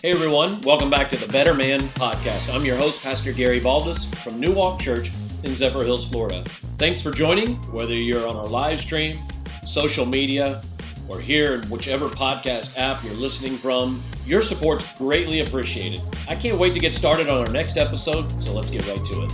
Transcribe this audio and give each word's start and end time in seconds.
Hey 0.00 0.12
everyone, 0.12 0.60
welcome 0.60 0.90
back 0.90 1.10
to 1.10 1.16
the 1.16 1.26
Better 1.26 1.52
Man 1.52 1.80
Podcast. 1.80 2.54
I'm 2.54 2.64
your 2.64 2.76
host, 2.76 3.02
Pastor 3.02 3.32
Gary 3.32 3.60
Baldus 3.60 4.06
from 4.18 4.38
New 4.38 4.52
Walk 4.52 4.78
Church 4.78 5.08
in 5.42 5.50
Zephyrhills, 5.50 6.08
Florida. 6.08 6.44
Thanks 6.78 7.02
for 7.02 7.10
joining, 7.10 7.56
whether 7.72 7.94
you're 7.94 8.28
on 8.28 8.36
our 8.36 8.46
live 8.46 8.80
stream, 8.80 9.18
social 9.66 10.06
media, 10.06 10.62
or 11.08 11.18
here 11.18 11.54
in 11.54 11.68
whichever 11.68 12.08
podcast 12.08 12.78
app 12.78 13.02
you're 13.02 13.12
listening 13.14 13.58
from. 13.58 14.00
Your 14.24 14.40
support's 14.40 14.86
greatly 14.96 15.40
appreciated. 15.40 16.00
I 16.28 16.36
can't 16.36 16.60
wait 16.60 16.74
to 16.74 16.78
get 16.78 16.94
started 16.94 17.28
on 17.28 17.44
our 17.44 17.52
next 17.52 17.76
episode, 17.76 18.40
so 18.40 18.52
let's 18.52 18.70
get 18.70 18.86
right 18.86 19.04
to 19.04 19.24
it. 19.24 19.32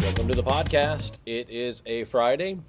Welcome 0.00 0.26
to 0.26 0.34
the 0.34 0.42
podcast. 0.42 1.18
It 1.26 1.50
is 1.50 1.82
a 1.84 2.04
Friday. 2.04 2.60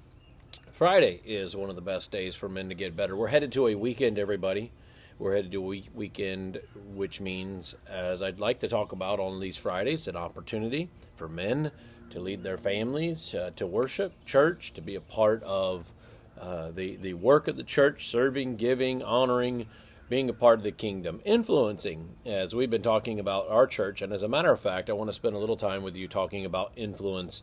Friday 0.70 1.22
is 1.24 1.56
one 1.56 1.70
of 1.70 1.76
the 1.76 1.82
best 1.82 2.12
days 2.12 2.34
for 2.34 2.50
men 2.50 2.68
to 2.68 2.74
get 2.74 2.94
better. 2.94 3.16
We're 3.16 3.28
headed 3.28 3.50
to 3.52 3.68
a 3.68 3.74
weekend, 3.74 4.18
everybody. 4.18 4.72
We're 5.20 5.34
headed 5.34 5.52
to 5.52 5.58
a 5.58 5.66
week, 5.66 5.90
weekend, 5.94 6.62
which 6.94 7.20
means, 7.20 7.76
as 7.86 8.22
I'd 8.22 8.40
like 8.40 8.60
to 8.60 8.68
talk 8.68 8.92
about 8.92 9.20
on 9.20 9.38
these 9.38 9.54
Fridays, 9.54 10.08
an 10.08 10.16
opportunity 10.16 10.88
for 11.14 11.28
men 11.28 11.72
to 12.08 12.20
lead 12.20 12.42
their 12.42 12.56
families, 12.56 13.34
uh, 13.34 13.50
to 13.56 13.66
worship 13.66 14.14
church, 14.24 14.72
to 14.72 14.80
be 14.80 14.94
a 14.94 15.00
part 15.02 15.42
of 15.42 15.92
uh, 16.40 16.70
the 16.70 16.96
the 16.96 17.12
work 17.12 17.48
of 17.48 17.58
the 17.58 17.62
church, 17.62 18.08
serving, 18.08 18.56
giving, 18.56 19.02
honoring, 19.02 19.66
being 20.08 20.30
a 20.30 20.32
part 20.32 20.58
of 20.58 20.62
the 20.62 20.72
kingdom, 20.72 21.20
influencing. 21.26 22.08
As 22.24 22.54
we've 22.54 22.70
been 22.70 22.80
talking 22.80 23.20
about 23.20 23.46
our 23.50 23.66
church, 23.66 24.00
and 24.00 24.14
as 24.14 24.22
a 24.22 24.28
matter 24.28 24.50
of 24.50 24.58
fact, 24.58 24.88
I 24.88 24.94
want 24.94 25.10
to 25.10 25.14
spend 25.14 25.36
a 25.36 25.38
little 25.38 25.58
time 25.58 25.82
with 25.82 25.98
you 25.98 26.08
talking 26.08 26.46
about 26.46 26.72
influence 26.76 27.42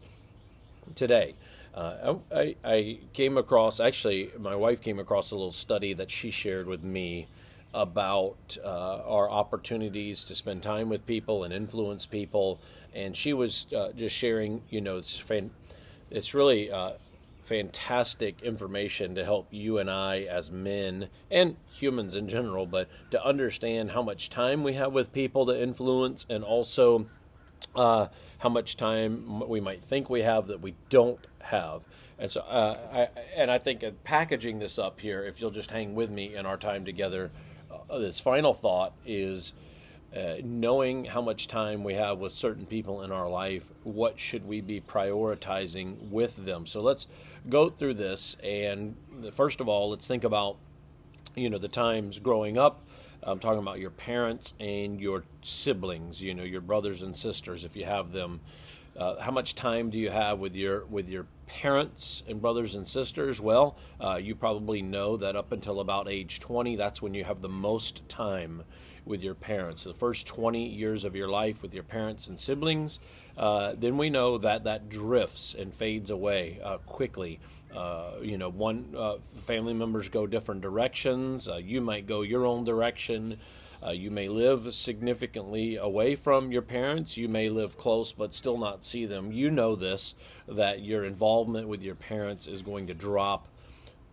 today. 0.96 1.36
Uh, 1.76 2.16
I, 2.32 2.56
I, 2.64 3.00
came 3.14 3.38
across, 3.38 3.80
actually, 3.80 4.32
my 4.40 4.56
wife 4.56 4.82
came 4.82 4.98
across 4.98 5.30
a 5.30 5.36
little 5.36 5.52
study 5.52 5.94
that 5.94 6.10
she 6.10 6.32
shared 6.32 6.66
with 6.66 6.84
me 6.84 7.28
about 7.78 8.58
uh, 8.64 9.02
our 9.06 9.30
opportunities 9.30 10.24
to 10.26 10.36
spend 10.36 10.64
time 10.64 10.90
with 10.90 11.06
people 11.06 11.44
and 11.44 11.54
influence 11.54 12.08
people. 12.08 12.60
And 12.96 13.16
she 13.16 13.34
was 13.34 13.68
uh, 13.72 13.92
just 13.92 14.16
sharing, 14.16 14.64
you 14.70 14.82
know, 14.82 14.98
it's 14.98 15.18
fan- 15.18 15.52
it's 16.10 16.34
really 16.34 16.72
uh, 16.72 16.94
fantastic 17.44 18.42
information 18.42 19.14
to 19.16 19.24
help 19.24 19.48
you 19.52 19.78
and 19.78 19.92
I 19.92 20.22
as 20.22 20.52
men 20.52 21.08
and 21.30 21.56
humans 21.72 22.16
in 22.16 22.28
general, 22.28 22.66
but 22.66 22.90
to 23.12 23.24
understand 23.24 23.92
how 23.92 24.02
much 24.02 24.30
time 24.30 24.64
we 24.64 24.74
have 24.74 24.92
with 24.92 25.14
people 25.14 25.46
to 25.46 25.62
influence 25.62 26.26
and 26.30 26.44
also 26.44 27.06
uh, 27.76 28.08
how 28.40 28.50
much 28.50 28.76
time 28.76 29.48
we 29.48 29.62
might 29.62 29.84
think 29.84 30.10
we 30.10 30.24
have 30.24 30.48
that 30.48 30.62
we 30.62 30.74
don't 30.90 31.26
have. 31.42 31.84
And 32.20 32.32
so, 32.32 32.42
uh, 32.42 32.78
I, 32.92 33.22
and 33.36 33.52
I 33.52 33.60
think 33.60 33.84
packaging 34.04 34.58
this 34.58 34.80
up 34.80 35.00
here, 35.00 35.24
if 35.24 35.40
you'll 35.40 35.52
just 35.52 35.70
hang 35.70 35.94
with 35.94 36.10
me 36.10 36.36
in 36.36 36.46
our 36.48 36.58
time 36.58 36.84
together, 36.84 37.30
this 37.90 38.20
final 38.20 38.54
thought 38.54 38.94
is 39.06 39.54
uh, 40.16 40.36
knowing 40.44 41.06
how 41.06 41.22
much 41.22 41.48
time 41.48 41.84
we 41.84 41.94
have 41.94 42.20
with 42.20 42.32
certain 42.32 42.66
people 42.66 43.04
in 43.04 43.12
our 43.12 43.30
life, 43.30 43.66
what 43.84 44.20
should 44.20 44.46
we 44.48 44.62
be 44.62 44.80
prioritizing 44.80 46.10
with 46.10 46.36
them? 46.46 46.66
So 46.66 46.82
let's 46.82 47.08
go 47.50 47.70
through 47.70 47.96
this. 47.96 48.38
And 48.44 48.96
first 49.34 49.60
of 49.60 49.68
all, 49.68 49.90
let's 49.90 50.08
think 50.08 50.24
about, 50.24 50.58
you 51.36 51.50
know, 51.50 51.58
the 51.58 51.68
times 51.68 52.20
growing 52.20 52.58
up. 52.58 52.84
I'm 53.24 53.40
talking 53.40 53.60
about 53.60 53.80
your 53.80 53.90
parents 53.90 54.54
and 54.60 55.02
your 55.02 55.24
siblings, 55.42 56.22
you 56.22 56.34
know, 56.34 56.44
your 56.44 56.62
brothers 56.62 57.02
and 57.02 57.16
sisters, 57.16 57.66
if 57.66 57.76
you 57.76 57.84
have 57.86 58.12
them. 58.12 58.40
Uh, 58.98 59.20
how 59.20 59.32
much 59.32 59.54
time 59.54 59.90
do 59.92 59.98
you 60.00 60.10
have 60.10 60.40
with 60.40 60.56
your 60.56 60.86
with 60.88 61.08
your 61.08 61.28
parents 61.46 62.24
and 62.28 62.42
brothers 62.42 62.76
and 62.76 62.86
sisters? 62.86 63.40
Well, 63.40 63.78
uh, 64.02 64.16
you 64.16 64.34
probably 64.34 64.82
know 64.82 65.18
that 65.18 65.36
up 65.36 65.52
until 65.52 65.80
about 65.80 66.10
age 66.10 66.40
20, 66.40 66.76
that's 66.76 67.02
when 67.02 67.14
you 67.14 67.24
have 67.24 67.42
the 67.42 67.50
most 67.50 68.08
time 68.10 68.64
with 69.08 69.22
your 69.22 69.34
parents. 69.34 69.84
The 69.84 69.94
first 69.94 70.28
20 70.28 70.68
years 70.68 71.04
of 71.04 71.16
your 71.16 71.28
life 71.28 71.62
with 71.62 71.74
your 71.74 71.84
parents 71.84 72.28
and 72.28 72.40
siblings, 72.40 73.00
uh, 73.38 73.74
then 73.78 73.98
we 73.98 74.10
know 74.10 74.38
that 74.40 74.64
that 74.66 74.90
drifts 74.90 75.54
and 75.54 75.74
fades 75.74 76.10
away 76.10 76.60
uh, 76.64 76.78
quickly. 76.80 77.40
Uh, 77.76 78.12
you 78.22 78.38
know, 78.38 78.50
one 78.50 78.94
uh, 78.98 79.18
family 79.38 79.74
members 79.74 80.10
go 80.10 80.26
different 80.26 80.62
directions. 80.62 81.50
you 81.62 81.82
might 81.82 82.08
go 82.08 82.22
your 82.22 82.46
own 82.46 82.64
direction. 82.64 83.38
Uh, 83.86 83.92
you 83.92 84.10
may 84.10 84.28
live 84.28 84.74
significantly 84.74 85.76
away 85.76 86.16
from 86.16 86.52
your 86.52 86.62
parents. 86.62 87.16
You 87.16 87.30
may 87.30 87.50
live 87.50 87.78
close 87.78 88.12
but 88.12 88.34
still 88.34 88.58
not 88.58 88.84
see 88.84 89.06
them. 89.06 89.32
You 89.32 89.52
know 89.52 89.76
this 89.76 90.16
that 90.48 90.82
your 90.82 91.06
involvement 91.06 91.68
with 91.68 91.84
your 91.84 91.96
parents 91.96 92.48
is 92.48 92.62
going 92.62 92.88
to 92.88 92.94
drop 92.94 93.48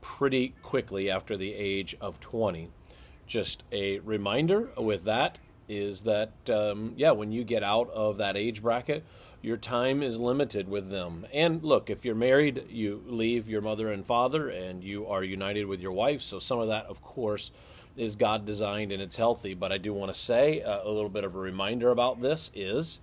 pretty 0.03 0.55
quickly 0.63 1.11
after 1.11 1.37
the 1.37 1.55
age 1.55 1.97
of 2.01 2.21
20. 2.21 2.71
Just 3.27 3.65
a 3.73 3.99
reminder 4.01 4.71
with 4.77 5.05
that 5.05 5.39
is 5.69 6.03
that, 6.03 6.33
um, 6.51 6.93
yeah, 6.97 7.11
when 7.13 7.33
you 7.33 7.43
get 7.45 7.63
out 7.63 7.91
of 7.91 8.19
that 8.19 8.37
age 8.37 8.63
bracket, 8.63 9.05
your 9.41 9.57
time 9.57 10.03
is 10.03 10.19
limited 10.19 10.69
with 10.69 10.91
them. 10.91 11.27
And 11.33 11.63
look, 11.63 11.91
if 11.91 12.05
you're 12.05 12.15
married, 12.15 12.65
you 12.69 13.03
leave 13.07 13.49
your 13.49 13.61
mother 13.61 13.93
and 13.93 14.05
father 14.05 14.49
and 14.49 14.83
you 14.83 15.07
are 15.07 15.23
united 15.23 15.67
with 15.67 15.81
your 15.81 15.93
wife. 15.93 16.23
So 16.23 16.39
some 16.39 16.59
of 16.59 16.69
that, 16.69 16.87
of 16.87 17.03
course, 17.03 17.51
is 17.97 18.17
God 18.17 18.45
designed 18.45 18.93
and 18.93 19.03
it's 19.03 19.17
healthy. 19.17 19.55
But 19.55 19.73
I 19.73 19.79
do 19.79 19.93
want 19.93 20.13
to 20.13 20.19
say 20.19 20.63
uh, 20.63 20.81
a 20.85 20.91
little 20.91 21.11
bit 21.11 21.25
of 21.25 21.35
a 21.35 21.39
reminder 21.39 21.91
about 21.91 22.21
this 22.21 22.51
is 22.55 23.01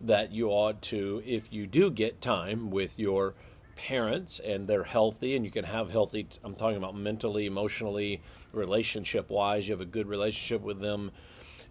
that 0.00 0.30
you 0.30 0.48
ought 0.50 0.80
to, 0.82 1.22
if 1.26 1.52
you 1.52 1.66
do 1.66 1.90
get 1.90 2.20
time 2.20 2.70
with 2.70 2.98
your 2.98 3.34
parents 3.78 4.40
and 4.40 4.68
they're 4.68 4.84
healthy 4.84 5.36
and 5.36 5.44
you 5.44 5.50
can 5.50 5.64
have 5.64 5.90
healthy, 5.90 6.26
I'm 6.44 6.54
talking 6.54 6.76
about 6.76 6.96
mentally, 6.96 7.46
emotionally, 7.46 8.20
relationship 8.52 9.30
wise, 9.30 9.68
you 9.68 9.72
have 9.72 9.80
a 9.80 9.86
good 9.86 10.06
relationship 10.06 10.62
with 10.62 10.80
them. 10.80 11.10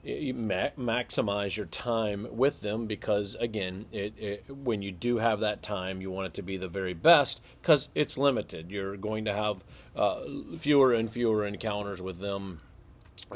You 0.04 0.34
ma- 0.34 0.70
maximize 0.78 1.58
your 1.58 1.66
time 1.66 2.28
with 2.32 2.62
them 2.62 2.86
because 2.86 3.36
again 3.36 3.88
it, 3.92 4.14
it, 4.18 4.46
when 4.50 4.82
you 4.82 4.92
do 4.92 5.18
have 5.18 5.42
that 5.42 5.62
time 5.62 6.00
you 6.02 6.12
want 6.12 6.28
it 6.28 6.34
to 6.36 6.42
be 6.44 6.56
the 6.56 6.68
very 6.68 6.94
best 6.94 7.42
because 7.62 7.90
it's 7.94 8.18
limited 8.18 8.72
you're 8.72 8.96
going 8.96 9.26
to 9.26 9.34
have 9.34 9.64
uh, 9.96 10.22
fewer 10.60 10.94
and 10.94 11.12
fewer 11.12 11.46
encounters 11.46 12.02
with 12.02 12.20
them 12.20 12.62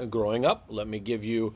growing 0.09 0.45
up 0.45 0.65
let 0.69 0.87
me 0.87 0.99
give 0.99 1.25
you 1.25 1.53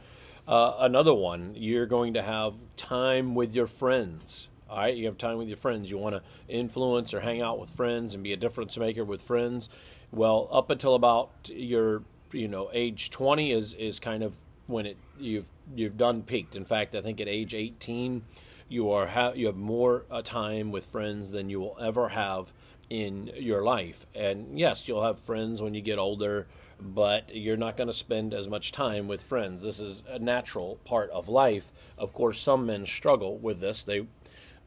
uh, 0.47 0.75
another 0.79 1.13
one, 1.13 1.53
you're 1.55 1.87
going 1.87 2.13
to 2.13 2.21
have 2.21 2.53
time 2.77 3.33
with 3.33 3.55
your 3.55 3.65
friends. 3.65 4.47
All 4.69 4.77
right, 4.77 4.95
you 4.95 5.05
have 5.05 5.17
time 5.17 5.37
with 5.37 5.47
your 5.47 5.57
friends. 5.57 5.91
You 5.91 5.97
want 5.97 6.15
to 6.15 6.21
influence 6.47 7.13
or 7.13 7.19
hang 7.19 7.41
out 7.41 7.59
with 7.59 7.69
friends 7.69 8.13
and 8.13 8.23
be 8.23 8.33
a 8.33 8.37
difference 8.37 8.77
maker 8.77 9.03
with 9.03 9.21
friends. 9.21 9.69
Well, 10.11 10.47
up 10.51 10.69
until 10.69 10.95
about 10.95 11.31
your 11.53 12.03
you 12.31 12.47
know 12.47 12.69
age 12.73 13.11
20 13.11 13.51
is 13.51 13.73
is 13.75 13.99
kind 13.99 14.23
of 14.23 14.33
when 14.67 14.85
it 14.85 14.97
you've 15.19 15.47
you've 15.75 15.97
done 15.97 16.23
peaked. 16.23 16.55
In 16.55 16.65
fact, 16.65 16.95
I 16.95 17.01
think 17.01 17.21
at 17.21 17.27
age 17.27 17.53
18 17.53 18.23
you 18.67 18.91
are 18.91 19.07
ha- 19.07 19.33
you 19.35 19.45
have 19.45 19.57
more 19.57 20.05
uh, 20.09 20.21
time 20.21 20.71
with 20.71 20.85
friends 20.87 21.31
than 21.31 21.49
you 21.49 21.59
will 21.59 21.77
ever 21.79 22.09
have 22.09 22.51
in 22.89 23.31
your 23.35 23.63
life. 23.63 24.05
And 24.15 24.59
yes, 24.59 24.87
you'll 24.87 25.03
have 25.03 25.19
friends 25.19 25.61
when 25.61 25.73
you 25.73 25.81
get 25.81 25.99
older 25.99 26.47
but 26.79 27.33
you're 27.33 27.57
not 27.57 27.77
going 27.77 27.87
to 27.87 27.93
spend 27.93 28.33
as 28.33 28.49
much 28.49 28.71
time 28.71 29.07
with 29.07 29.21
friends. 29.21 29.63
This 29.63 29.79
is 29.79 30.03
a 30.09 30.19
natural 30.19 30.77
part 30.83 31.09
of 31.11 31.29
life. 31.29 31.71
Of 31.97 32.13
course, 32.13 32.39
some 32.39 32.65
men 32.65 32.85
struggle 32.85 33.37
with 33.37 33.59
this. 33.59 33.83
They 33.83 34.07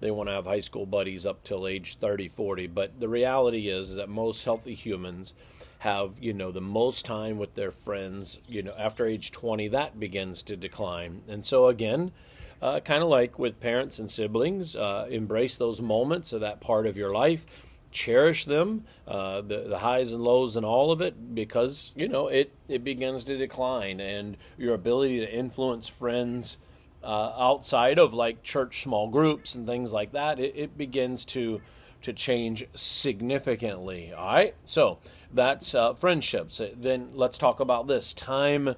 they 0.00 0.10
want 0.10 0.28
to 0.28 0.34
have 0.34 0.44
high 0.44 0.60
school 0.60 0.86
buddies 0.86 1.26
up 1.26 1.42
till 1.44 1.66
age 1.66 1.96
30, 1.96 2.28
40, 2.28 2.66
but 2.68 2.98
the 3.00 3.08
reality 3.08 3.68
is, 3.68 3.96
that 3.96 4.08
most 4.08 4.44
healthy 4.44 4.74
humans 4.74 5.34
have, 5.78 6.12
you 6.20 6.32
know, 6.32 6.50
the 6.52 6.60
most 6.60 7.04
time 7.04 7.38
with 7.38 7.54
their 7.54 7.70
friends, 7.70 8.38
you 8.48 8.62
know, 8.62 8.74
after 8.78 9.06
age 9.06 9.32
20 9.32 9.68
that 9.68 9.98
begins 9.98 10.42
to 10.44 10.56
decline. 10.56 11.22
And 11.28 11.44
so 11.44 11.68
again, 11.68 12.12
uh, 12.60 12.80
kind 12.80 13.02
of 13.02 13.08
like 13.08 13.38
with 13.38 13.60
parents 13.60 13.98
and 13.98 14.10
siblings, 14.10 14.74
uh, 14.74 15.06
embrace 15.10 15.56
those 15.56 15.80
moments 15.80 16.32
of 16.32 16.40
that 16.40 16.60
part 16.60 16.86
of 16.86 16.96
your 16.96 17.12
life 17.12 17.46
cherish 17.90 18.44
them, 18.44 18.84
uh, 19.06 19.40
the, 19.40 19.64
the 19.68 19.78
highs 19.78 20.12
and 20.12 20.22
lows 20.22 20.56
and 20.56 20.66
all 20.66 20.90
of 20.90 21.00
it, 21.00 21.34
because 21.34 21.92
you 21.96 22.08
know 22.08 22.28
it 22.28 22.52
it 22.68 22.84
begins 22.84 23.24
to 23.24 23.36
decline, 23.36 24.00
and 24.00 24.36
your 24.56 24.74
ability 24.74 25.20
to 25.20 25.32
influence 25.32 25.88
friends 25.88 26.58
uh, 27.02 27.32
outside 27.38 27.98
of 27.98 28.14
like 28.14 28.42
church 28.42 28.82
small 28.82 29.08
groups 29.08 29.54
and 29.54 29.66
things 29.66 29.92
like 29.92 30.12
that, 30.12 30.40
it, 30.40 30.54
it 30.56 30.78
begins 30.78 31.24
to 31.26 31.60
to 32.02 32.12
change 32.12 32.64
significantly. 32.74 34.12
All 34.12 34.26
right, 34.26 34.54
so 34.64 34.98
that's 35.32 35.74
uh, 35.74 35.94
friendships. 35.94 36.60
Then 36.76 37.10
let's 37.12 37.38
talk 37.38 37.60
about 37.60 37.86
this 37.86 38.14
time 38.14 38.74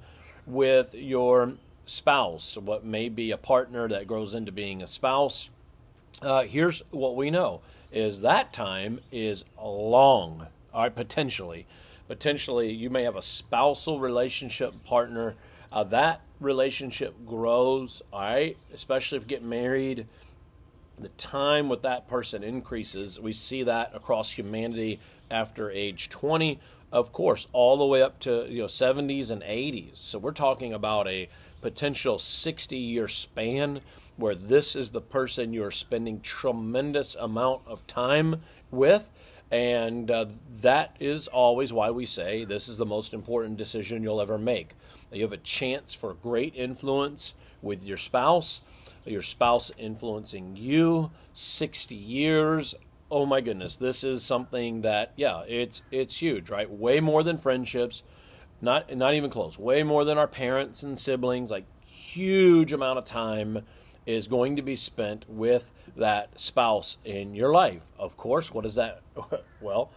with 0.47 0.95
your 0.95 1.55
spouse, 1.87 2.57
what 2.57 2.85
may 2.85 3.09
be 3.09 3.31
a 3.31 3.37
partner 3.37 3.89
that 3.89 4.07
grows 4.07 4.35
into 4.35 4.53
being 4.53 4.83
a 4.83 4.87
spouse. 4.87 5.51
Uh, 6.23 6.43
here's 6.43 6.83
what 6.91 7.17
we 7.17 7.31
know 7.31 7.61
is 7.93 8.21
that 8.21 8.53
time 8.53 9.01
is 9.11 9.45
long, 9.61 10.47
all 10.73 10.83
right, 10.83 10.95
potentially. 10.95 11.67
Potentially, 12.07 12.73
you 12.73 12.91
may 12.91 13.05
have 13.05 13.17
a 13.17 13.23
spousal 13.23 14.01
relationship 14.01 14.85
partner. 14.85 15.35
Uh, 15.73 15.85
that 15.85 16.21
relationship 16.41 17.15
grows, 17.27 18.03
all 18.13 18.21
right, 18.21 18.57
especially 18.73 19.19
if 19.19 19.25
you 19.25 19.29
get 19.29 19.45
married. 19.45 20.07
The 20.97 21.09
time 21.11 21.69
with 21.69 21.83
that 21.83 22.09
person 22.09 22.43
increases. 22.43 23.21
We 23.21 23.33
see 23.33 23.63
that 23.63 23.93
across 23.95 24.33
humanity 24.33 25.01
after 25.31 25.71
age 25.71 26.09
20, 26.11 26.59
of 26.93 27.13
course, 27.13 27.47
all 27.53 27.79
the 27.79 27.87
way 27.87 28.03
up 28.03 28.19
to 28.21 28.47
you 28.51 28.63
know 28.63 28.67
70s 28.67 29.31
and 29.31 29.43
80s. 29.43 29.97
So 29.97 30.19
we're 30.19 30.33
talking 30.33 30.73
about 30.73 31.07
a 31.09 31.29
potential 31.63 32.19
60 32.19 32.77
year 32.77 33.09
span 33.09 33.81
where 34.17 34.35
this 34.35 34.77
is 34.77 34.91
the 34.91 35.01
person 35.01 35.53
you're 35.53 35.71
spending 35.71 36.21
tremendous 36.21 37.15
amount 37.17 37.63
of 37.67 37.87
time 37.87 38.41
with 38.71 39.11
and 39.51 40.11
uh, 40.11 40.27
that 40.61 40.97
is 41.01 41.29
always 41.29 41.73
why 41.73 41.91
we 41.91 42.07
say 42.07 42.45
this 42.45 42.69
is 42.69 42.79
the 42.79 42.87
most 42.87 43.13
important 43.13 43.57
decision 43.57 44.03
you'll 44.03 44.21
ever 44.21 44.39
make. 44.39 44.75
You 45.13 45.23
have 45.23 45.33
a 45.33 45.39
chance 45.39 45.93
for 45.93 46.15
great 46.15 46.55
influence 46.55 47.35
with 47.63 47.85
your 47.85 47.97
spouse 47.97 48.63
your 49.07 49.23
spouse 49.23 49.71
influencing 49.79 50.57
you 50.57 51.11
60 51.33 51.95
years. 51.95 52.75
Oh 53.11 53.27
my 53.27 53.41
goodness 53.41 53.77
this 53.77 54.05
is 54.05 54.23
something 54.23 54.83
that 54.83 55.13
yeah 55.17 55.43
it's 55.49 55.83
it's 55.91 56.21
huge 56.21 56.51
right? 56.51 56.71
Way 56.71 57.01
more 57.01 57.23
than 57.23 57.39
friendships 57.39 58.03
not 58.61 58.95
not 58.95 59.15
even 59.15 59.31
close 59.31 59.59
way 59.59 59.83
more 59.83 60.05
than 60.05 60.19
our 60.19 60.29
parents 60.29 60.83
and 60.83 61.01
siblings 61.01 61.51
like 61.51 61.65
huge 61.87 62.73
amount 62.73 62.99
of 62.99 63.05
time 63.05 63.65
is 64.07 64.29
going 64.29 64.57
to 64.57 64.63
be 64.63 64.77
spent 64.77 65.25
with 65.29 65.73
that 65.97 66.39
spouse 66.39 66.99
in 67.05 67.35
your 67.35 67.53
life. 67.53 67.83
Of 67.99 68.17
course 68.17 68.53
what 68.53 68.65
is 68.65 68.77
that 68.77 69.03
well 69.61 69.91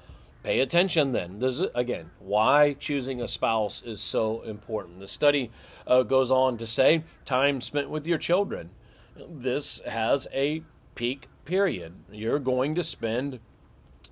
pay 0.43 0.59
attention 0.59 1.11
then. 1.11 1.39
This 1.39 1.61
is 1.61 1.69
again 1.73 2.11
why 2.19 2.73
choosing 2.73 3.21
a 3.21 3.27
spouse 3.27 3.81
is 3.81 4.01
so 4.01 4.41
important. 4.41 4.99
The 4.99 5.07
study 5.07 5.51
uh, 5.87 6.03
goes 6.03 6.29
on 6.29 6.57
to 6.57 6.67
say 6.67 7.03
time 7.25 7.61
spent 7.61 7.89
with 7.89 8.05
your 8.05 8.17
children. 8.17 8.69
This 9.15 9.79
has 9.87 10.27
a 10.33 10.63
peak 10.95 11.27
period. 11.45 11.93
You're 12.11 12.39
going 12.39 12.75
to 12.75 12.83
spend 12.83 13.39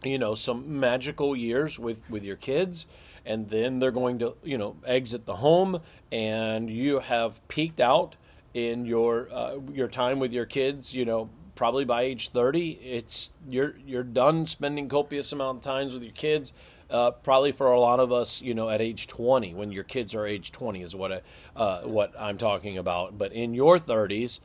you 0.03 0.17
know 0.17 0.33
some 0.35 0.79
magical 0.79 1.35
years 1.35 1.77
with 1.77 2.09
with 2.09 2.23
your 2.23 2.35
kids 2.35 2.87
and 3.23 3.49
then 3.49 3.77
they're 3.77 3.91
going 3.91 4.17
to 4.19 4.35
you 4.43 4.57
know 4.57 4.75
exit 4.85 5.25
the 5.25 5.35
home 5.35 5.79
and 6.11 6.69
you 6.69 6.99
have 6.99 7.45
peaked 7.47 7.79
out 7.79 8.15
in 8.53 8.85
your 8.85 9.29
uh, 9.31 9.57
your 9.71 9.87
time 9.87 10.19
with 10.19 10.33
your 10.33 10.45
kids 10.45 10.93
you 10.93 11.05
know 11.05 11.29
probably 11.55 11.85
by 11.85 12.01
age 12.01 12.29
30 12.29 12.71
it's 12.71 13.29
you're 13.49 13.75
you're 13.85 14.03
done 14.03 14.45
spending 14.45 14.89
copious 14.89 15.31
amount 15.31 15.57
of 15.57 15.63
times 15.63 15.93
with 15.93 16.03
your 16.03 16.13
kids 16.13 16.53
uh, 16.89 17.11
probably 17.11 17.51
for 17.51 17.71
a 17.71 17.79
lot 17.79 17.99
of 17.99 18.11
us 18.11 18.41
you 18.41 18.53
know 18.53 18.69
at 18.69 18.81
age 18.81 19.07
20 19.07 19.53
when 19.53 19.71
your 19.71 19.83
kids 19.83 20.15
are 20.15 20.25
age 20.25 20.51
20 20.51 20.81
is 20.81 20.95
what 20.95 21.11
I, 21.11 21.21
uh, 21.55 21.81
what 21.81 22.13
I'm 22.19 22.37
talking 22.37 22.77
about 22.77 23.17
but 23.17 23.31
in 23.33 23.53
your 23.53 23.77
30s 23.77 24.39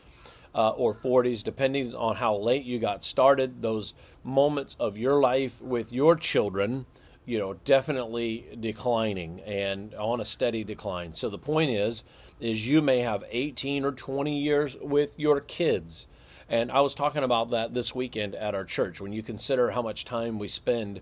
uh, 0.56 0.70
or 0.70 0.94
40s, 0.94 1.44
depending 1.44 1.94
on 1.94 2.16
how 2.16 2.34
late 2.34 2.64
you 2.64 2.78
got 2.78 3.04
started. 3.04 3.60
Those 3.60 3.92
moments 4.24 4.74
of 4.80 4.96
your 4.96 5.20
life 5.20 5.60
with 5.60 5.92
your 5.92 6.16
children, 6.16 6.86
you 7.26 7.38
know, 7.38 7.54
definitely 7.64 8.46
declining 8.58 9.40
and 9.40 9.92
on 9.94 10.20
a 10.20 10.24
steady 10.24 10.64
decline. 10.64 11.12
So 11.12 11.28
the 11.28 11.38
point 11.38 11.70
is, 11.70 12.04
is 12.40 12.66
you 12.66 12.80
may 12.80 13.00
have 13.00 13.24
18 13.30 13.84
or 13.84 13.92
20 13.92 14.38
years 14.38 14.76
with 14.80 15.18
your 15.18 15.40
kids. 15.40 16.06
And 16.48 16.70
I 16.70 16.80
was 16.80 16.94
talking 16.94 17.24
about 17.24 17.50
that 17.50 17.74
this 17.74 17.94
weekend 17.94 18.36
at 18.36 18.54
our 18.54 18.64
church. 18.64 19.00
When 19.00 19.12
you 19.12 19.22
consider 19.22 19.70
how 19.70 19.82
much 19.82 20.04
time 20.04 20.38
we 20.38 20.46
spend, 20.46 21.00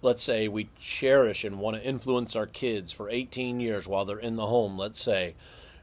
let's 0.00 0.22
say 0.22 0.46
we 0.46 0.68
cherish 0.78 1.44
and 1.44 1.58
want 1.58 1.76
to 1.76 1.82
influence 1.82 2.36
our 2.36 2.46
kids 2.46 2.92
for 2.92 3.10
18 3.10 3.58
years 3.58 3.88
while 3.88 4.04
they're 4.04 4.18
in 4.18 4.36
the 4.36 4.46
home, 4.46 4.78
let's 4.78 5.02
say, 5.02 5.34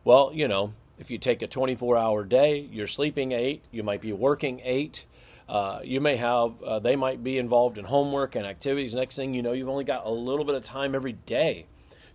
well, 0.06 0.32
you 0.34 0.48
know, 0.48 0.72
if 0.98 1.12
you 1.12 1.18
take 1.18 1.42
a 1.42 1.48
24 1.48 1.98
hour 1.98 2.24
day, 2.24 2.60
you're 2.72 2.88
sleeping 2.88 3.34
eight, 3.34 3.64
you 3.72 3.84
might 3.84 4.02
be 4.02 4.14
working 4.14 4.62
eight. 4.64 5.06
Uh, 5.52 5.82
you 5.84 6.00
may 6.00 6.16
have, 6.16 6.64
uh, 6.64 6.80
they 6.80 6.96
might 6.96 7.22
be 7.22 7.38
involved 7.38 7.78
in 7.78 7.84
homework 7.84 8.36
and 8.36 8.46
activities. 8.46 8.96
Next 8.96 9.18
thing 9.18 9.34
you 9.34 9.42
know, 9.42 9.52
you've 9.52 9.68
only 9.68 9.84
got 9.84 10.06
a 10.06 10.10
little 10.10 10.46
bit 10.46 10.56
of 10.56 10.64
time 10.64 10.96
every 10.96 11.12
day 11.12 11.66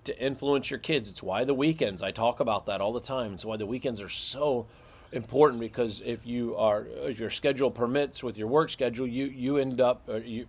to 0.05 0.19
influence 0.19 0.71
your 0.71 0.81
kids. 0.81 1.11
It's 1.11 1.23
why 1.23 1.45
the 1.45 1.53
weekends, 1.53 2.01
I 2.01 2.13
talk 2.13 2.41
about 2.41 2.65
that 2.65 2.81
all 2.81 2.95
the 2.95 3.01
time. 3.01 3.35
It's 3.35 3.45
why 3.45 3.59
the 3.59 3.67
weekends 3.67 4.01
are 4.01 4.09
so 4.09 4.67
important 5.13 5.61
because 5.61 6.01
if 6.01 6.27
you 6.27 6.57
are, 6.57 6.87
if 7.03 7.21
your 7.21 7.29
schedule 7.29 7.71
permits 7.71 8.25
with 8.25 8.39
your 8.39 8.49
work 8.49 8.71
schedule, 8.71 9.07
you, 9.07 9.27
you 9.27 9.59
end 9.59 9.83
up, 9.83 10.09
uh, 10.09 10.15
you, 10.17 10.47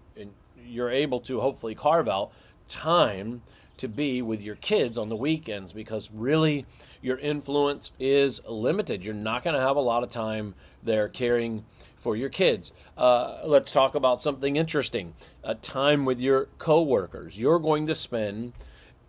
you're 0.66 0.90
able 0.90 1.20
to 1.20 1.42
hopefully 1.42 1.76
carve 1.76 2.08
out 2.08 2.32
time 2.70 3.42
to 3.76 3.90
be 3.90 4.22
with 4.22 4.42
your 4.42 4.56
kids 4.56 4.98
on 4.98 5.10
the 5.10 5.16
weekends 5.16 5.74
because 5.74 6.10
really 6.12 6.66
your 7.02 7.18
influence 7.18 7.92
is 8.00 8.42
limited. 8.48 9.04
You're 9.04 9.14
not 9.14 9.44
going 9.44 9.56
to 9.56 9.62
have 9.62 9.76
a 9.76 9.82
lot 9.82 10.04
of 10.04 10.10
time 10.10 10.56
there 10.84 11.10
caring 11.10 11.66
for 11.98 12.16
your 12.16 12.30
kids. 12.30 12.72
Uh, 12.98 13.40
let's 13.44 13.72
talk 13.72 13.96
about 13.96 14.22
something 14.22 14.56
interesting 14.56 15.14
a 15.44 15.56
time 15.56 16.06
with 16.06 16.22
your 16.22 16.46
coworkers. 16.58 17.38
You're 17.38 17.60
going 17.60 17.88
to 17.88 17.96
spend 17.96 18.54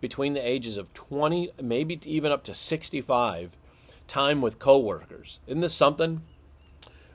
between 0.01 0.33
the 0.33 0.47
ages 0.47 0.77
of 0.77 0.93
20, 0.93 1.51
maybe 1.61 1.99
even 2.05 2.31
up 2.31 2.43
to 2.45 2.53
65, 2.53 3.51
time 4.07 4.41
with 4.41 4.59
coworkers. 4.59 5.39
Isn't 5.47 5.61
this 5.61 5.73
something? 5.73 6.21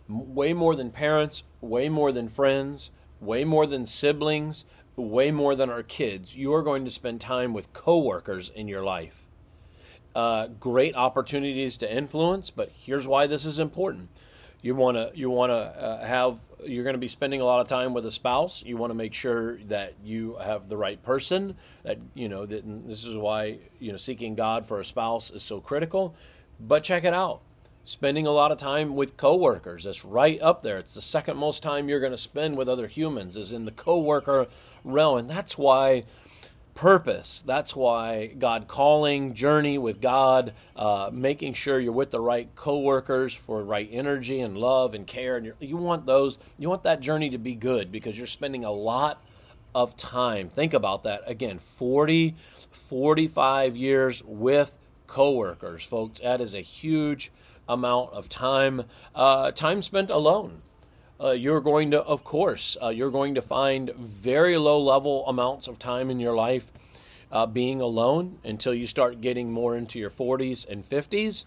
Way 0.08 0.52
more 0.52 0.76
than 0.76 0.90
parents, 0.90 1.44
way 1.60 1.88
more 1.88 2.12
than 2.12 2.28
friends, 2.28 2.90
way 3.20 3.44
more 3.44 3.66
than 3.66 3.86
siblings, 3.86 4.66
way 4.96 5.30
more 5.30 5.54
than 5.54 5.70
our 5.70 5.82
kids, 5.82 6.36
you 6.36 6.52
are 6.54 6.62
going 6.62 6.84
to 6.84 6.90
spend 6.90 7.20
time 7.20 7.52
with 7.52 7.72
coworkers 7.72 8.50
in 8.50 8.68
your 8.68 8.84
life. 8.84 9.26
Uh, 10.14 10.46
great 10.46 10.94
opportunities 10.94 11.76
to 11.78 11.92
influence, 11.92 12.50
but 12.50 12.70
here's 12.78 13.06
why 13.06 13.26
this 13.26 13.44
is 13.44 13.58
important. 13.58 14.08
You 14.64 14.74
want 14.74 14.96
to 14.96 15.12
you 15.14 15.28
want 15.28 15.50
to 15.50 15.56
uh, 15.56 16.06
have 16.06 16.38
you're 16.64 16.84
going 16.84 16.94
to 16.94 16.98
be 16.98 17.06
spending 17.06 17.42
a 17.42 17.44
lot 17.44 17.60
of 17.60 17.68
time 17.68 17.92
with 17.92 18.06
a 18.06 18.10
spouse. 18.10 18.64
You 18.64 18.78
want 18.78 18.92
to 18.92 18.94
make 18.94 19.12
sure 19.12 19.58
that 19.64 19.92
you 20.02 20.36
have 20.42 20.70
the 20.70 20.76
right 20.78 21.02
person. 21.02 21.56
That 21.82 21.98
you 22.14 22.30
know 22.30 22.46
that 22.46 22.62
this 22.88 23.04
is 23.04 23.14
why 23.14 23.58
you 23.78 23.92
know 23.92 23.98
seeking 23.98 24.34
God 24.34 24.64
for 24.64 24.80
a 24.80 24.84
spouse 24.84 25.30
is 25.30 25.42
so 25.42 25.60
critical. 25.60 26.16
But 26.58 26.82
check 26.82 27.04
it 27.04 27.12
out 27.12 27.42
spending 27.84 28.26
a 28.26 28.30
lot 28.30 28.50
of 28.50 28.56
time 28.56 28.96
with 28.96 29.18
coworkers. 29.18 29.84
That's 29.84 30.02
right 30.02 30.40
up 30.40 30.62
there. 30.62 30.78
It's 30.78 30.94
the 30.94 31.02
second 31.02 31.36
most 31.36 31.62
time 31.62 31.86
you're 31.86 32.00
going 32.00 32.12
to 32.12 32.16
spend 32.16 32.56
with 32.56 32.66
other 32.66 32.86
humans 32.86 33.36
is 33.36 33.52
in 33.52 33.66
the 33.66 33.70
coworker 33.70 34.46
realm, 34.82 35.18
and 35.18 35.28
that's 35.28 35.58
why 35.58 36.04
purpose. 36.74 37.42
That's 37.46 37.74
why 37.74 38.26
God 38.26 38.66
calling, 38.68 39.34
journey 39.34 39.78
with 39.78 40.00
God, 40.00 40.52
uh, 40.76 41.10
making 41.12 41.54
sure 41.54 41.78
you're 41.78 41.92
with 41.92 42.10
the 42.10 42.20
right 42.20 42.52
coworkers 42.54 43.32
for 43.32 43.62
right 43.62 43.88
energy 43.90 44.40
and 44.40 44.56
love 44.56 44.94
and 44.94 45.06
care, 45.06 45.36
and 45.36 45.52
you 45.60 45.76
want 45.76 46.06
those. 46.06 46.38
You 46.58 46.68
want 46.68 46.82
that 46.84 47.00
journey 47.00 47.30
to 47.30 47.38
be 47.38 47.54
good 47.54 47.92
because 47.92 48.18
you're 48.18 48.26
spending 48.26 48.64
a 48.64 48.72
lot 48.72 49.22
of 49.74 49.96
time. 49.96 50.48
Think 50.48 50.74
about 50.74 51.04
that 51.04 51.22
again. 51.26 51.58
40, 51.58 52.34
45 52.70 53.76
years 53.76 54.22
with 54.24 54.76
coworkers, 55.06 55.84
folks. 55.84 56.20
That 56.20 56.40
is 56.40 56.54
a 56.54 56.60
huge 56.60 57.32
amount 57.68 58.12
of 58.12 58.28
time, 58.28 58.84
uh, 59.14 59.50
time 59.52 59.82
spent 59.82 60.10
alone. 60.10 60.62
Uh, 61.20 61.30
you're 61.30 61.60
going 61.60 61.92
to, 61.92 62.00
of 62.02 62.24
course, 62.24 62.76
uh, 62.82 62.88
you're 62.88 63.10
going 63.10 63.34
to 63.36 63.42
find 63.42 63.94
very 63.96 64.56
low 64.56 64.80
level 64.80 65.26
amounts 65.28 65.68
of 65.68 65.78
time 65.78 66.10
in 66.10 66.18
your 66.18 66.34
life 66.34 66.72
uh, 67.30 67.46
being 67.46 67.80
alone 67.80 68.38
until 68.44 68.74
you 68.74 68.86
start 68.86 69.20
getting 69.20 69.52
more 69.52 69.76
into 69.76 69.98
your 69.98 70.10
40s 70.10 70.68
and 70.68 70.88
50s. 70.88 71.44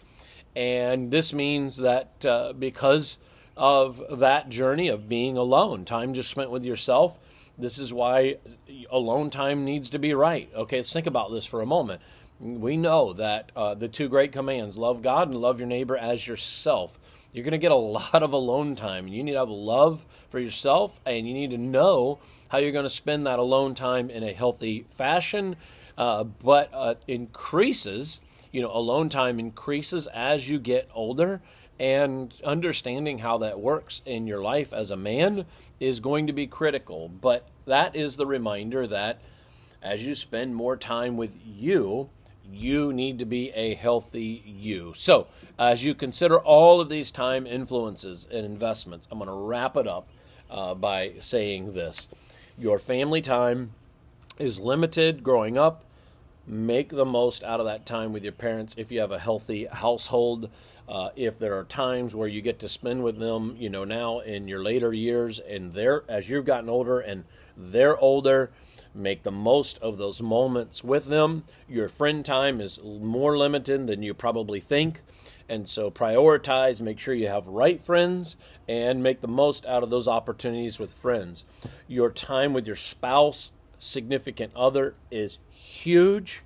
And 0.56 1.10
this 1.10 1.32
means 1.32 1.76
that 1.78 2.24
uh, 2.26 2.52
because 2.52 3.18
of 3.56 4.02
that 4.18 4.48
journey 4.48 4.88
of 4.88 5.08
being 5.08 5.36
alone, 5.36 5.84
time 5.84 6.14
just 6.14 6.30
spent 6.30 6.50
with 6.50 6.64
yourself, 6.64 7.18
this 7.58 7.78
is 7.78 7.92
why 7.92 8.36
alone 8.90 9.30
time 9.30 9.64
needs 9.64 9.90
to 9.90 9.98
be 9.98 10.14
right. 10.14 10.50
Okay, 10.54 10.76
let's 10.76 10.92
think 10.92 11.06
about 11.06 11.30
this 11.30 11.44
for 11.44 11.60
a 11.60 11.66
moment 11.66 12.00
we 12.40 12.76
know 12.76 13.12
that 13.14 13.50
uh, 13.56 13.74
the 13.74 13.88
two 13.88 14.08
great 14.08 14.32
commands 14.32 14.78
love 14.78 15.02
God 15.02 15.28
and 15.28 15.38
love 15.38 15.58
your 15.58 15.66
neighbor 15.66 15.96
as 15.96 16.26
yourself. 16.26 16.98
You're 17.32 17.44
going 17.44 17.52
to 17.52 17.58
get 17.58 17.72
a 17.72 17.76
lot 17.76 18.22
of 18.22 18.32
alone 18.32 18.74
time. 18.74 19.08
You 19.08 19.22
need 19.22 19.32
to 19.32 19.38
have 19.38 19.50
love 19.50 20.04
for 20.30 20.38
yourself 20.38 21.00
and 21.06 21.26
you 21.26 21.34
need 21.34 21.50
to 21.50 21.58
know 21.58 22.18
how 22.48 22.58
you're 22.58 22.72
going 22.72 22.84
to 22.84 22.90
spend 22.90 23.26
that 23.26 23.38
alone 23.38 23.74
time 23.74 24.10
in 24.10 24.22
a 24.22 24.32
healthy 24.32 24.86
fashion. 24.90 25.56
Uh, 25.96 26.24
but 26.24 26.70
uh, 26.72 26.94
increases, 27.06 28.20
you 28.52 28.62
know, 28.62 28.70
alone 28.72 29.08
time 29.08 29.38
increases 29.38 30.06
as 30.08 30.48
you 30.48 30.58
get 30.58 30.88
older. 30.94 31.40
And 31.80 32.34
understanding 32.42 33.18
how 33.18 33.38
that 33.38 33.60
works 33.60 34.02
in 34.04 34.26
your 34.26 34.42
life 34.42 34.72
as 34.72 34.90
a 34.90 34.96
man 34.96 35.44
is 35.78 36.00
going 36.00 36.26
to 36.26 36.32
be 36.32 36.48
critical. 36.48 37.08
But 37.08 37.46
that 37.66 37.94
is 37.94 38.16
the 38.16 38.26
reminder 38.26 38.86
that 38.88 39.20
as 39.80 40.04
you 40.04 40.16
spend 40.16 40.56
more 40.56 40.76
time 40.76 41.16
with 41.16 41.38
you, 41.44 42.10
you 42.52 42.92
need 42.92 43.18
to 43.18 43.24
be 43.24 43.50
a 43.50 43.74
healthy 43.74 44.42
you. 44.44 44.92
So, 44.96 45.26
as 45.58 45.84
you 45.84 45.94
consider 45.94 46.38
all 46.38 46.80
of 46.80 46.88
these 46.88 47.10
time 47.10 47.46
influences 47.46 48.26
and 48.30 48.44
investments, 48.44 49.08
I'm 49.10 49.18
going 49.18 49.28
to 49.28 49.34
wrap 49.34 49.76
it 49.76 49.86
up 49.86 50.08
uh, 50.50 50.74
by 50.74 51.14
saying 51.18 51.72
this 51.72 52.08
Your 52.56 52.78
family 52.78 53.20
time 53.20 53.72
is 54.38 54.60
limited 54.60 55.22
growing 55.22 55.58
up, 55.58 55.84
make 56.48 56.88
the 56.88 57.04
most 57.04 57.44
out 57.44 57.60
of 57.60 57.66
that 57.66 57.84
time 57.84 58.12
with 58.12 58.24
your 58.24 58.32
parents 58.32 58.74
if 58.78 58.90
you 58.90 59.00
have 59.00 59.12
a 59.12 59.18
healthy 59.18 59.66
household. 59.66 60.50
Uh, 60.88 61.10
if 61.16 61.38
there 61.38 61.58
are 61.58 61.64
times 61.64 62.14
where 62.14 62.28
you 62.28 62.40
get 62.40 62.58
to 62.60 62.68
spend 62.68 63.04
with 63.04 63.18
them, 63.18 63.54
you 63.58 63.68
know, 63.68 63.84
now 63.84 64.20
in 64.20 64.48
your 64.48 64.62
later 64.62 64.92
years 64.92 65.38
and 65.38 65.74
they're 65.74 66.02
as 66.08 66.30
you've 66.30 66.46
gotten 66.46 66.70
older 66.70 67.00
and 67.00 67.24
they're 67.56 67.98
older, 67.98 68.50
make 68.94 69.22
the 69.22 69.30
most 69.30 69.78
of 69.80 69.98
those 69.98 70.22
moments 70.22 70.82
with 70.82 71.04
them. 71.04 71.44
Your 71.68 71.90
friend 71.90 72.24
time 72.24 72.60
is 72.60 72.80
more 72.82 73.36
limited 73.36 73.86
than 73.86 74.02
you 74.02 74.14
probably 74.14 74.60
think. 74.60 75.02
And 75.50 75.68
so 75.68 75.90
prioritize, 75.90 76.80
make 76.80 76.98
sure 76.98 77.14
you 77.14 77.28
have 77.28 77.46
right 77.48 77.80
friends, 77.80 78.36
and 78.66 79.02
make 79.02 79.20
the 79.20 79.28
most 79.28 79.66
out 79.66 79.82
of 79.82 79.90
those 79.90 80.08
opportunities 80.08 80.78
with 80.78 80.92
friends. 80.92 81.44
Your 81.86 82.10
time 82.10 82.52
with 82.52 82.66
your 82.66 82.76
spouse, 82.76 83.52
significant 83.78 84.52
other 84.54 84.94
is 85.10 85.38
huge. 85.50 86.42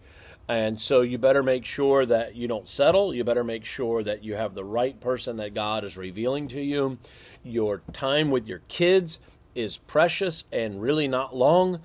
And 0.49 0.79
so 0.79 1.03
you 1.03 1.19
better 1.19 1.43
make 1.43 1.65
sure 1.65 2.05
that 2.05 2.35
you 2.35 2.49
don't 2.49 2.69
settle. 2.69 3.15
You 3.15 3.25
better 3.25 3.45
make 3.45 3.65
sure 3.65 4.03
that 4.03 4.25
you 4.25 4.35
have 4.35 4.55
the 4.55 4.65
right 4.65 4.99
person 5.01 5.37
that 5.37 5.55
God 5.55 5.85
is 5.85 5.97
revealing 5.97 6.49
to 6.49 6.61
you. 6.61 6.99
Your 7.43 7.83
time 7.93 8.31
with 8.31 8.47
your 8.47 8.61
kids 8.69 9.21
is 9.55 9.79
precious 9.79 10.45
and 10.53 10.83
really 10.83 11.09
not 11.09 11.35
long. 11.35 11.81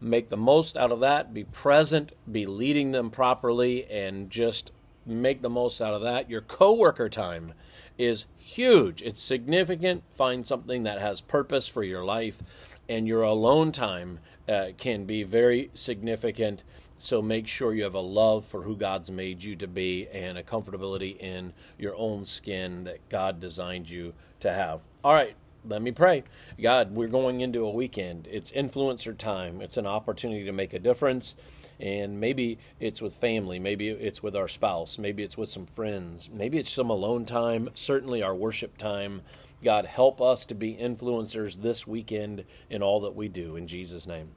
Make 0.00 0.28
the 0.28 0.36
most 0.36 0.76
out 0.76 0.90
of 0.90 1.00
that. 1.00 1.32
Be 1.32 1.44
present, 1.44 2.12
be 2.30 2.44
leading 2.44 2.90
them 2.90 3.08
properly, 3.08 3.86
and 3.86 4.28
just 4.30 4.72
make 5.06 5.42
the 5.42 5.50
most 5.50 5.80
out 5.80 5.94
of 5.94 6.02
that. 6.02 6.28
Your 6.28 6.40
coworker 6.40 7.08
time 7.08 7.52
is 7.98 8.26
huge. 8.36 9.02
It's 9.02 9.20
significant. 9.20 10.02
Find 10.12 10.46
something 10.46 10.82
that 10.82 11.00
has 11.00 11.20
purpose 11.20 11.68
for 11.68 11.82
your 11.82 12.04
life, 12.04 12.42
and 12.88 13.06
your 13.06 13.22
alone 13.22 13.72
time 13.72 14.18
uh, 14.48 14.68
can 14.76 15.04
be 15.04 15.22
very 15.22 15.70
significant. 15.74 16.64
So 16.98 17.20
make 17.20 17.48
sure 17.48 17.74
you 17.74 17.84
have 17.84 17.94
a 17.94 18.00
love 18.00 18.44
for 18.44 18.62
who 18.62 18.76
God's 18.76 19.10
made 19.10 19.42
you 19.42 19.56
to 19.56 19.66
be 19.66 20.08
and 20.08 20.38
a 20.38 20.42
comfortability 20.42 21.18
in 21.18 21.52
your 21.78 21.94
own 21.96 22.24
skin 22.24 22.84
that 22.84 23.08
God 23.08 23.40
designed 23.40 23.90
you 23.90 24.14
to 24.40 24.52
have. 24.52 24.80
All 25.02 25.12
right, 25.12 25.34
let 25.68 25.82
me 25.82 25.92
pray. 25.92 26.24
God, 26.60 26.92
we're 26.92 27.08
going 27.08 27.40
into 27.40 27.64
a 27.64 27.70
weekend. 27.70 28.28
It's 28.30 28.52
influencer 28.52 29.16
time. 29.16 29.60
It's 29.60 29.76
an 29.76 29.86
opportunity 29.86 30.44
to 30.44 30.52
make 30.52 30.72
a 30.74 30.78
difference. 30.78 31.34
And 31.80 32.20
maybe 32.20 32.58
it's 32.78 33.02
with 33.02 33.16
family, 33.16 33.58
maybe 33.58 33.88
it's 33.88 34.22
with 34.22 34.36
our 34.36 34.46
spouse, 34.46 34.98
maybe 34.98 35.24
it's 35.24 35.36
with 35.36 35.48
some 35.48 35.66
friends, 35.66 36.30
maybe 36.32 36.58
it's 36.58 36.70
some 36.70 36.90
alone 36.90 37.24
time, 37.24 37.70
certainly 37.74 38.22
our 38.22 38.36
worship 38.36 38.76
time. 38.78 39.22
God, 39.62 39.86
help 39.86 40.20
us 40.20 40.44
to 40.46 40.54
be 40.54 40.74
influencers 40.74 41.60
this 41.60 41.86
weekend 41.86 42.44
in 42.68 42.82
all 42.82 43.00
that 43.00 43.14
we 43.14 43.28
do. 43.28 43.56
In 43.56 43.66
Jesus' 43.66 44.06
name. 44.06 44.28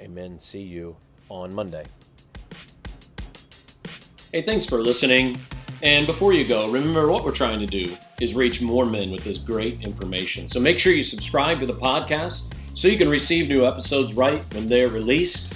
Amen. 0.00 0.38
See 0.38 0.62
you 0.62 0.96
on 1.28 1.54
Monday. 1.54 1.84
Hey, 4.32 4.42
thanks 4.42 4.66
for 4.66 4.82
listening. 4.82 5.36
And 5.82 6.06
before 6.06 6.34
you 6.34 6.46
go, 6.46 6.70
remember 6.70 7.10
what 7.10 7.24
we're 7.24 7.32
trying 7.32 7.58
to 7.60 7.66
do 7.66 7.94
is 8.20 8.34
reach 8.34 8.60
more 8.60 8.84
men 8.84 9.10
with 9.10 9.24
this 9.24 9.38
great 9.38 9.80
information. 9.80 10.48
So 10.48 10.60
make 10.60 10.78
sure 10.78 10.92
you 10.92 11.04
subscribe 11.04 11.58
to 11.60 11.66
the 11.66 11.72
podcast 11.72 12.52
so 12.74 12.86
you 12.86 12.98
can 12.98 13.08
receive 13.08 13.48
new 13.48 13.64
episodes 13.64 14.14
right 14.14 14.42
when 14.54 14.66
they're 14.66 14.88
released. 14.88 15.54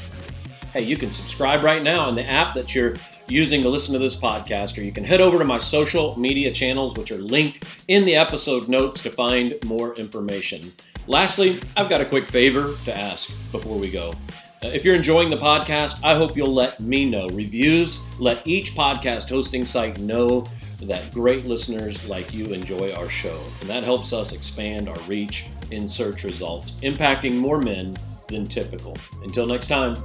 Hey, 0.72 0.82
you 0.82 0.96
can 0.96 1.10
subscribe 1.10 1.62
right 1.62 1.82
now 1.82 2.08
in 2.08 2.14
the 2.14 2.24
app 2.24 2.54
that 2.54 2.74
you're 2.74 2.96
using 3.28 3.62
to 3.62 3.68
listen 3.68 3.92
to 3.92 3.98
this 3.98 4.16
podcast, 4.16 4.78
or 4.78 4.82
you 4.82 4.92
can 4.92 5.04
head 5.04 5.20
over 5.20 5.38
to 5.38 5.44
my 5.44 5.58
social 5.58 6.18
media 6.18 6.52
channels, 6.52 6.94
which 6.96 7.10
are 7.10 7.18
linked 7.18 7.82
in 7.88 8.04
the 8.04 8.14
episode 8.16 8.68
notes 8.68 9.02
to 9.02 9.10
find 9.10 9.54
more 9.64 9.94
information. 9.94 10.72
Lastly, 11.06 11.60
I've 11.76 11.88
got 11.88 12.00
a 12.00 12.04
quick 12.06 12.26
favor 12.26 12.74
to 12.84 12.96
ask 12.96 13.28
before 13.52 13.78
we 13.78 13.90
go. 13.90 14.14
Uh, 14.62 14.68
if 14.68 14.84
you're 14.84 14.94
enjoying 14.94 15.28
the 15.28 15.36
podcast, 15.36 16.02
I 16.02 16.14
hope 16.14 16.36
you'll 16.36 16.54
let 16.54 16.80
me 16.80 17.04
know. 17.04 17.26
Reviews 17.28 17.98
let 18.18 18.46
each 18.46 18.74
podcast 18.74 19.28
hosting 19.28 19.66
site 19.66 19.98
know 19.98 20.46
that 20.82 21.12
great 21.12 21.44
listeners 21.44 22.06
like 22.08 22.32
you 22.32 22.46
enjoy 22.46 22.92
our 22.92 23.10
show. 23.10 23.38
And 23.60 23.68
that 23.68 23.84
helps 23.84 24.12
us 24.12 24.32
expand 24.32 24.88
our 24.88 24.98
reach 25.00 25.46
in 25.70 25.88
search 25.88 26.24
results, 26.24 26.80
impacting 26.80 27.34
more 27.34 27.58
men 27.58 27.94
than 28.28 28.46
typical. 28.46 28.96
Until 29.22 29.46
next 29.46 29.66
time. 29.66 29.96